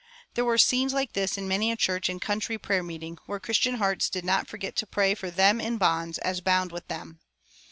[0.33, 3.75] There were scenes like this in many a church and country prayer meeting, where Christian
[3.75, 7.19] hearts did not forget to pray "for them in bonds, as bound with them."